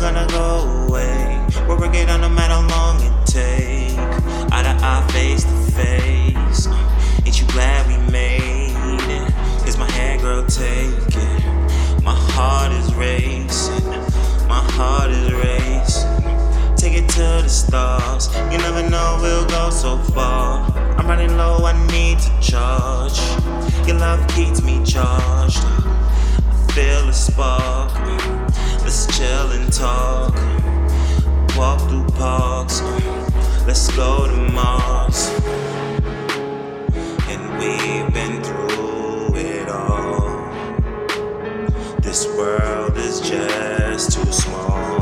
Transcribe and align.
gonna 0.00 0.26
go 0.28 0.86
away. 0.88 1.46
We're 1.68 1.78
working 1.78 2.08
on 2.08 2.22
no 2.22 2.28
matter 2.30 2.54
how 2.54 2.66
long 2.68 3.02
it 3.02 3.26
take. 3.26 3.98
Eye 4.50 4.62
to 4.62 4.74
eye, 4.82 5.06
face 5.12 5.44
to 5.44 5.72
face. 5.72 6.66
Ain't 7.26 7.38
you 7.38 7.46
glad 7.48 7.86
we 7.86 7.98
made 8.10 8.72
it? 9.10 9.68
Is 9.68 9.76
my 9.76 9.90
hand, 9.90 10.22
girl, 10.22 10.46
take. 10.46 10.90
My 12.02 12.14
heart 12.32 12.72
is 12.72 12.94
racing. 12.94 13.90
My 14.48 14.62
heart 14.72 15.10
is 15.10 15.32
racing. 15.34 16.76
Take 16.76 16.94
it 16.94 17.08
to 17.10 17.42
the 17.44 17.48
stars. 17.48 18.34
You 18.50 18.56
never 18.56 18.88
know 18.88 19.18
we'll 19.20 19.46
go 19.48 19.68
so 19.68 19.98
far. 20.14 20.62
I'm 20.96 21.06
running 21.06 21.36
low, 21.36 21.58
I 21.66 21.74
need 21.88 22.18
to 22.20 22.40
charge. 22.40 23.18
Your 23.86 23.98
love 23.98 24.26
keeps 24.28 24.62
me 24.62 24.82
charged. 24.82 25.58
I 25.58 26.72
feel 26.72 27.06
a 27.06 27.12
spark. 27.12 27.69
Go 33.88 34.26
to 34.26 34.52
Mars. 34.52 35.28
And 37.28 37.42
we've 37.58 38.12
been 38.12 38.42
through 38.42 39.34
it 39.34 39.68
all. 39.68 40.48
This 42.00 42.26
world 42.26 42.96
is 42.98 43.20
just 43.20 44.12
too 44.12 44.32
small. 44.32 45.00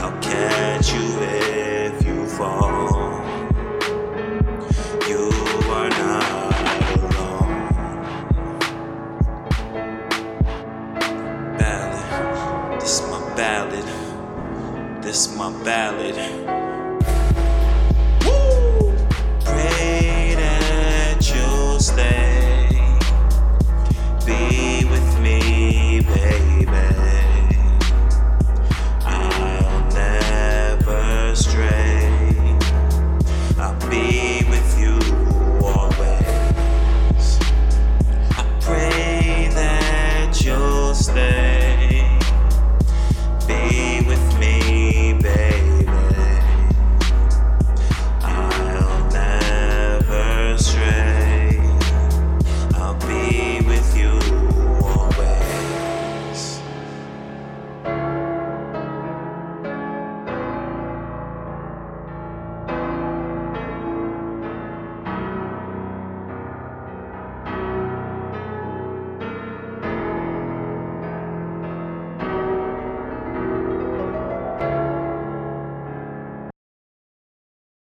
I'll 0.00 0.18
catch 0.20 0.92
you 0.92 1.18
if 1.20 2.04
you 2.04 2.26
fall. 2.26 3.22
You 5.08 5.30
are 5.70 5.90
not 5.90 6.54
alone. 6.98 7.68
Ballad, 11.58 12.80
this 12.80 13.00
my 13.10 13.34
ballad. 13.34 15.02
This 15.02 15.34
my 15.36 15.50
ballad. 15.64 16.71